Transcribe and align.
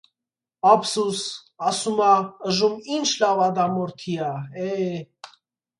Ափսուս, 0.69 1.19
ասում 1.73 2.01
ա, 2.07 2.09
ըժում 2.53 2.75
ի՛նչ 2.97 3.07
լավ 3.27 3.45
ադամորդի 3.51 4.21
ա, 4.31 4.33
է՜: 4.69 4.71